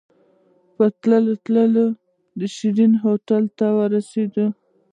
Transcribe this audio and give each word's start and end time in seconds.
په 0.75 0.85
تلو 0.99 1.33
تلو 1.45 1.85
کې 1.93 1.95
د 2.39 2.41
شيرين 2.55 2.91
هوټل 3.03 3.43
ته 3.57 3.67
ورسېدو. 3.77 4.47